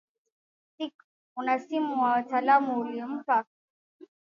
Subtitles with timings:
[0.77, 0.93] sic
[1.37, 3.45] unasimu wataalamu ulimpa